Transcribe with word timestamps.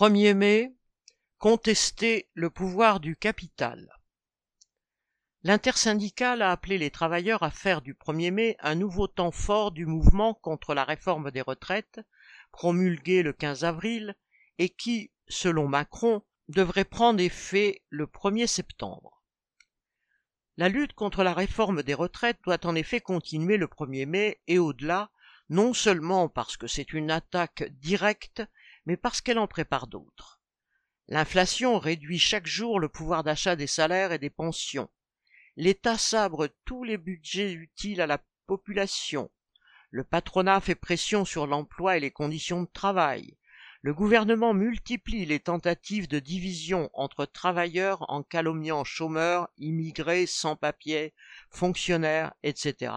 1er 0.00 0.34
mai, 0.34 0.76
contester 1.38 2.28
le 2.34 2.50
pouvoir 2.50 3.00
du 3.00 3.16
capital. 3.16 3.92
L'intersyndicale 5.42 6.40
a 6.40 6.52
appelé 6.52 6.78
les 6.78 6.92
travailleurs 6.92 7.42
à 7.42 7.50
faire 7.50 7.82
du 7.82 7.94
1er 7.94 8.30
mai 8.30 8.56
un 8.60 8.76
nouveau 8.76 9.08
temps 9.08 9.32
fort 9.32 9.72
du 9.72 9.86
mouvement 9.86 10.34
contre 10.34 10.72
la 10.72 10.84
réforme 10.84 11.32
des 11.32 11.40
retraites, 11.40 12.00
promulguée 12.52 13.24
le 13.24 13.32
15 13.32 13.64
avril, 13.64 14.14
et 14.58 14.68
qui, 14.68 15.10
selon 15.26 15.66
Macron, 15.66 16.22
devrait 16.46 16.84
prendre 16.84 17.18
effet 17.18 17.82
le 17.88 18.06
1er 18.06 18.46
septembre. 18.46 19.24
La 20.58 20.68
lutte 20.68 20.92
contre 20.92 21.24
la 21.24 21.34
réforme 21.34 21.82
des 21.82 21.94
retraites 21.94 22.38
doit 22.44 22.64
en 22.66 22.76
effet 22.76 23.00
continuer 23.00 23.56
le 23.56 23.66
1er 23.66 24.06
mai 24.06 24.40
et 24.46 24.60
au-delà, 24.60 25.10
non 25.48 25.74
seulement 25.74 26.28
parce 26.28 26.56
que 26.56 26.68
c'est 26.68 26.92
une 26.92 27.10
attaque 27.10 27.64
directe, 27.80 28.44
mais 28.88 28.96
parce 28.96 29.20
qu'elle 29.20 29.38
en 29.38 29.46
prépare 29.46 29.86
d'autres. 29.86 30.40
L'inflation 31.08 31.78
réduit 31.78 32.18
chaque 32.18 32.46
jour 32.46 32.80
le 32.80 32.88
pouvoir 32.88 33.22
d'achat 33.22 33.54
des 33.54 33.66
salaires 33.66 34.12
et 34.12 34.18
des 34.18 34.30
pensions. 34.30 34.88
L'État 35.56 35.98
sabre 35.98 36.48
tous 36.64 36.84
les 36.84 36.96
budgets 36.96 37.52
utiles 37.52 38.00
à 38.00 38.06
la 38.06 38.18
population. 38.46 39.30
Le 39.90 40.04
patronat 40.04 40.62
fait 40.62 40.74
pression 40.74 41.26
sur 41.26 41.46
l'emploi 41.46 41.98
et 41.98 42.00
les 42.00 42.10
conditions 42.10 42.62
de 42.62 42.68
travail. 42.72 43.36
Le 43.82 43.92
gouvernement 43.92 44.54
multiplie 44.54 45.26
les 45.26 45.40
tentatives 45.40 46.08
de 46.08 46.18
division 46.18 46.88
entre 46.94 47.26
travailleurs 47.26 48.10
en 48.10 48.22
calomniant 48.22 48.84
chômeurs, 48.84 49.50
immigrés, 49.58 50.24
sans-papiers, 50.24 51.12
fonctionnaires, 51.50 52.32
etc. 52.42 52.94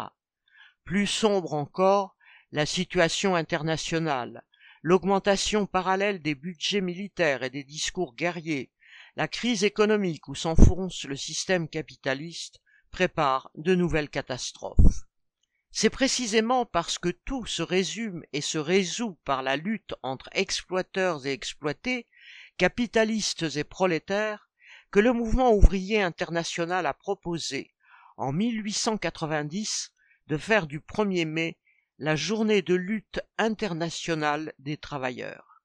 Plus 0.86 1.08
sombre 1.08 1.54
encore, 1.54 2.16
la 2.54 2.66
situation 2.66 3.36
internationale, 3.36 4.46
l'augmentation 4.82 5.66
parallèle 5.66 6.22
des 6.22 6.36
budgets 6.36 6.82
militaires 6.82 7.44
et 7.44 7.50
des 7.50 7.64
discours 7.64 8.16
guerriers, 8.16 8.72
la 9.16 9.28
crise 9.28 9.64
économique 9.64 10.28
où 10.28 10.36
s'enfonce 10.36 11.04
le 11.04 11.16
système 11.16 11.68
capitaliste 11.68 12.62
prépare 12.90 13.52
de 13.56 13.76
nouvelles 13.76 14.10
catastrophes. 14.10 15.06
C'est 15.72 15.90
précisément 15.90 16.66
parce 16.66 16.98
que 16.98 17.10
tout 17.10 17.46
se 17.46 17.62
résume 17.62 18.24
et 18.34 18.42
se 18.42 18.58
résout 18.58 19.18
par 19.24 19.42
la 19.42 19.56
lutte 19.56 19.94
entre 20.04 20.30
exploiteurs 20.34 21.26
et 21.26 21.32
exploités, 21.32 22.08
capitalistes 22.58 23.56
et 23.56 23.64
prolétaires, 23.64 24.50
que 24.92 25.00
le 25.00 25.14
mouvement 25.14 25.54
ouvrier 25.54 26.02
international 26.02 26.86
a 26.86 26.94
proposé, 26.94 27.74
en 28.18 28.34
1890, 28.34 29.94
de 30.28 30.38
faire 30.38 30.68
du 30.68 30.80
1er 30.80 31.26
mai 31.26 31.58
la 32.02 32.16
journée 32.16 32.64
de 32.64 32.74
lutte 32.74 33.22
internationale 33.38 34.54
des 34.58 34.76
travailleurs. 34.76 35.62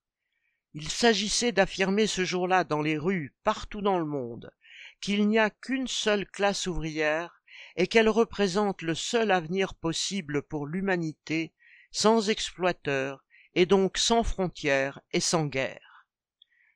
Il 0.75 0.91
s'agissait 0.91 1.51
d'affirmer 1.51 2.07
ce 2.07 2.27
jour-là 2.27 2.63
dans 2.63 2.83
les 2.83 2.99
rues, 2.99 3.35
partout 3.43 3.81
dans 3.81 3.99
le 3.99 4.05
monde, 4.05 4.53
qu'il 5.01 5.29
n'y 5.29 5.39
a 5.39 5.49
qu'une 5.49 5.89
seule 5.89 6.27
classe 6.27 6.67
ouvrière 6.67 7.41
et 7.75 7.87
qu'elle 7.87 8.11
représente 8.11 8.83
le 8.83 8.95
seul 8.95 9.31
avenir 9.31 9.73
possible 9.73 10.43
pour 10.43 10.67
l'humanité, 10.67 11.55
sans 11.91 12.29
exploiteurs 12.29 13.25
et 13.55 13.65
donc 13.65 13.97
sans 13.97 14.23
frontières 14.23 15.01
et 15.13 15.21
sans 15.21 15.47
guerre. 15.47 16.07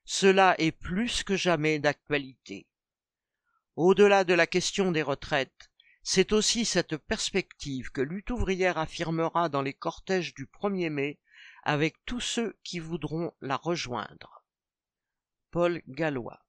Cela 0.06 0.54
est 0.56 0.72
plus 0.72 1.22
que 1.22 1.36
jamais 1.36 1.78
d'actualité. 1.78 2.66
Au-delà 3.76 4.24
de 4.24 4.32
la 4.32 4.46
question 4.46 4.90
des 4.90 5.02
retraites, 5.02 5.69
c'est 6.02 6.32
aussi 6.32 6.64
cette 6.64 6.96
perspective 6.96 7.90
que 7.90 8.00
lutte 8.00 8.30
ouvrière 8.30 8.78
affirmera 8.78 9.48
dans 9.48 9.62
les 9.62 9.74
cortèges 9.74 10.34
du 10.34 10.46
1er 10.46 10.90
mai 10.90 11.18
avec 11.62 11.96
tous 12.06 12.20
ceux 12.20 12.58
qui 12.64 12.78
voudront 12.78 13.32
la 13.40 13.56
rejoindre. 13.56 14.44
Paul 15.50 15.82
Gallois 15.88 16.40